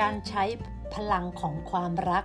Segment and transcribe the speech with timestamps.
[0.00, 0.44] การใช้
[0.94, 2.24] พลังของความรัก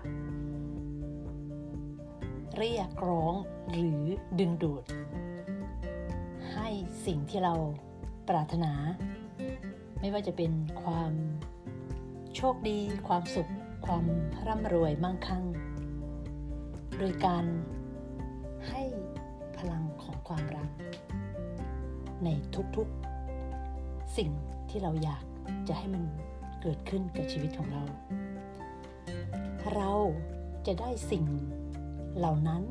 [2.57, 3.33] เรียกร้อง
[3.71, 4.01] หรือ
[4.39, 4.83] ดึงดูด
[6.53, 6.67] ให้
[7.05, 7.53] สิ่งที่เรา
[8.29, 8.73] ปรารถนา
[9.99, 10.51] ไม่ว่าจะเป็น
[10.83, 11.13] ความ
[12.35, 13.51] โชคดี ความสุข
[13.85, 14.05] ความ
[14.47, 15.45] ร่ำรวยมั่งคั่ง
[16.97, 17.45] โดยการ
[18.69, 18.81] ให้
[19.57, 20.69] พลังของความรัก
[22.23, 22.29] ใน
[22.75, 24.29] ทุกๆ สิ่ง
[24.69, 25.23] ที่เราอยาก
[25.67, 26.03] จะให้มัน
[26.61, 27.83] เกิดขึ้นกับชีวิตของเรา
[29.73, 29.91] เรา
[30.67, 31.25] จะได้สิ่ง
[32.17, 32.63] เหล่านั้น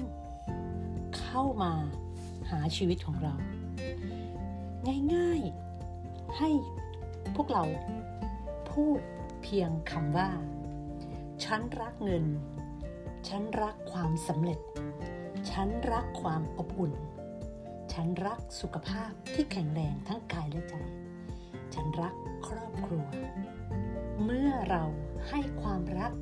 [1.19, 1.73] เข้ามา
[2.51, 3.35] หาชีวิตของเรา
[5.15, 6.51] ง่ายๆให้
[7.37, 7.65] พวกเรา
[8.73, 9.01] พูด
[9.43, 10.30] เพียงคำว่า
[11.45, 12.25] ฉันรักเงิน
[13.29, 14.61] ฉันรักความสำเร็จ
[15.51, 16.93] ฉันรักความอบอุ่น
[17.93, 20.75] ฉันรักสุขภาพที่แข็งแรงทั้งกายและใจ
[21.74, 22.15] ฉันรัก
[22.46, 23.04] ครอบครัว
[24.24, 24.85] เมื่อเรา
[25.29, 26.12] ให้ความรัก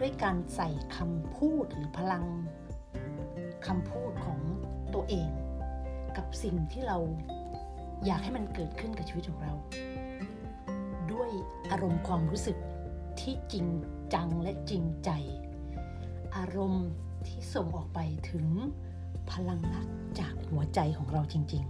[0.00, 2.24] ด้วยการใส่คำพูดหรือพลัง
[3.66, 4.40] คำพูดของ
[4.94, 5.30] ตัวเอง
[6.16, 6.98] กับสิ่งที่เรา
[8.06, 9.54] อยากให้มันเกิดขึ้นกับชีวิตของเรา
[11.12, 11.30] ด้วย
[11.70, 12.56] อารมณ์ความรู้สึก
[13.20, 13.66] ที่จริง
[14.14, 15.10] จังและจริงใจ
[16.36, 16.88] อารมณ์
[17.26, 17.98] ที่ส่งออกไป
[18.30, 18.46] ถึง
[19.30, 19.86] พลังรัก
[20.20, 21.64] จากหัวใจของเราจริง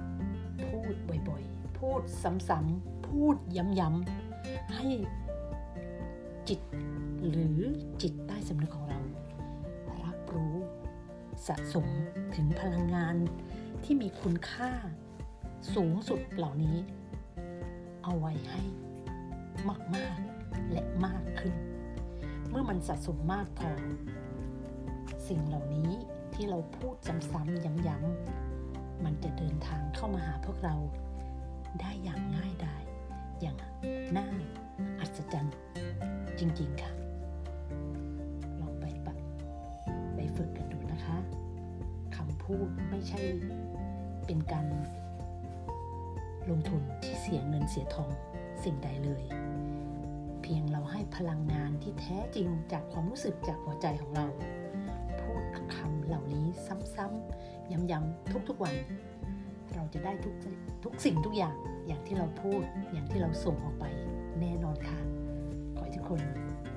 [0.00, 0.94] ๆ พูด
[1.28, 4.88] บ่อยๆ พูดซ้ำๆพูดย้ำๆให้
[6.48, 6.60] จิต
[7.28, 7.58] หรือ
[8.02, 9.00] จิตใต้สำนึกของเรา
[10.04, 10.56] รับรู้
[11.46, 11.86] สะสม
[12.34, 13.16] ถึงพลังงาน
[13.84, 14.70] ที่มีคุณค่า
[15.74, 16.78] สูงสุดเหล่านี้
[18.02, 18.62] เอาไว้ให้
[19.94, 21.54] มาก ๆ และมากขึ้น
[22.50, 23.70] เมื่อมันสะสมมากพอ
[25.28, 25.90] สิ่งเหล่านี้
[26.34, 30.76] ที่เราพูดซ้ำๆย้ำๆมันจะเดินทางเข้ามาหาพวกเรา
[31.80, 32.82] ได้อย่างง่ายดาย
[33.40, 33.56] อย่าง
[34.16, 34.28] น่า
[35.00, 35.56] อัศจรรย์
[36.38, 36.92] จริง ๆ ค่ะ
[38.60, 39.08] ลองไปป
[40.14, 41.16] ไปฝึกกันดูนะคะ
[42.16, 43.20] คำพูดไม่ใช่
[44.26, 44.66] เป็นการ
[46.50, 48.10] ลงทุนที่เสียเงินเสียทอง
[48.64, 49.24] สิ่งใดเลย
[50.42, 54.26] เพียงเราให้พลังงานที่แท้จริงจากความรู้สึกจากหัวใจของเรา
[55.20, 55.42] พูด
[55.74, 58.74] คำเหล่านี้ซ้ำๆย้ำๆทุกๆวัน
[59.76, 60.34] เราจะได้ทุก
[60.84, 61.56] ทุกสิ่งทุกอย่าง
[61.86, 63.84] อย่างที่เราพูด อย่างที่เราส่งออกไป
[64.40, 65.00] แน่นอนค่ะ
[65.76, 66.20] ขอให้ทุกคน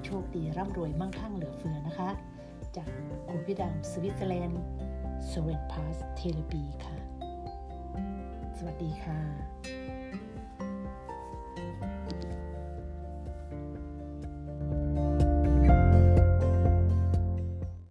[0.05, 2.09] โชคดีร่ำรวยมั่งคั่งเหลือเฟือนะคะ
[2.77, 2.87] จาก
[3.29, 4.61] คุณพี่ดามสวิตเซอร์แลนด์
[5.31, 6.95] สเดนพาสเทเลปีค่ะ
[8.57, 9.98] สวัสดีค่ะ